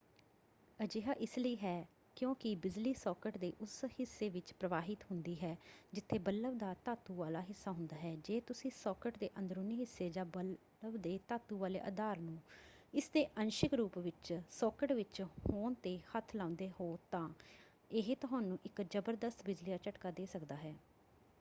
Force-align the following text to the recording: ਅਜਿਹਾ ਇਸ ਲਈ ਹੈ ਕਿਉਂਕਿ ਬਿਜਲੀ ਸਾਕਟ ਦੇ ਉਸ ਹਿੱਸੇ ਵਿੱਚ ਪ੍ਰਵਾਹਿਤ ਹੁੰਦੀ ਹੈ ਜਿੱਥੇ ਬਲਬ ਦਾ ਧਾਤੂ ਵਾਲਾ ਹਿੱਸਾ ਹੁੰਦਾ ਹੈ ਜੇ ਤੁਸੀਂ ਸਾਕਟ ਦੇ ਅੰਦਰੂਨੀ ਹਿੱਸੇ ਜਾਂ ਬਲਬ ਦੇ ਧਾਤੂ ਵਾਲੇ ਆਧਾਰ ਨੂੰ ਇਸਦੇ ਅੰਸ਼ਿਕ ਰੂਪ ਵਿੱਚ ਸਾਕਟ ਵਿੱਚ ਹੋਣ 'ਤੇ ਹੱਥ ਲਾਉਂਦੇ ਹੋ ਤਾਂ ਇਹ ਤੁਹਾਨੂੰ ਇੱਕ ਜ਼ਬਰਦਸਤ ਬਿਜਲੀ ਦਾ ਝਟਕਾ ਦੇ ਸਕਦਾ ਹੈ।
ਅਜਿਹਾ 0.79 1.13
ਇਸ 1.15 1.37
ਲਈ 1.37 1.55
ਹੈ 1.63 1.85
ਕਿਉਂਕਿ 2.17 2.53
ਬਿਜਲੀ 2.55 2.93
ਸਾਕਟ 2.93 3.37
ਦੇ 3.37 3.51
ਉਸ 3.61 3.73
ਹਿੱਸੇ 3.99 4.29
ਵਿੱਚ 4.29 4.53
ਪ੍ਰਵਾਹਿਤ 4.53 5.03
ਹੁੰਦੀ 5.11 5.35
ਹੈ 5.43 5.55
ਜਿੱਥੇ 5.93 6.17
ਬਲਬ 6.19 6.57
ਦਾ 6.57 6.73
ਧਾਤੂ 6.85 7.15
ਵਾਲਾ 7.15 7.41
ਹਿੱਸਾ 7.41 7.71
ਹੁੰਦਾ 7.71 7.95
ਹੈ 7.95 8.15
ਜੇ 8.23 8.39
ਤੁਸੀਂ 8.39 8.71
ਸਾਕਟ 8.73 9.17
ਦੇ 9.17 9.29
ਅੰਦਰੂਨੀ 9.39 9.79
ਹਿੱਸੇ 9.79 10.09
ਜਾਂ 10.09 10.25
ਬਲਬ 10.27 10.97
ਦੇ 10.97 11.17
ਧਾਤੂ 11.27 11.57
ਵਾਲੇ 11.57 11.79
ਆਧਾਰ 11.79 12.19
ਨੂੰ 12.19 12.37
ਇਸਦੇ 12.93 13.25
ਅੰਸ਼ਿਕ 13.37 13.73
ਰੂਪ 13.73 13.97
ਵਿੱਚ 13.99 14.33
ਸਾਕਟ 14.51 14.91
ਵਿੱਚ 14.91 15.21
ਹੋਣ 15.21 15.73
'ਤੇ 15.73 15.97
ਹੱਥ 16.15 16.35
ਲਾਉਂਦੇ 16.35 16.69
ਹੋ 16.79 16.97
ਤਾਂ 17.11 17.27
ਇਹ 17.91 18.15
ਤੁਹਾਨੂੰ 18.15 18.59
ਇੱਕ 18.65 18.81
ਜ਼ਬਰਦਸਤ 18.81 19.45
ਬਿਜਲੀ 19.45 19.71
ਦਾ 19.71 19.77
ਝਟਕਾ 19.83 20.11
ਦੇ 20.11 20.25
ਸਕਦਾ 20.25 20.55
ਹੈ। 20.55 20.75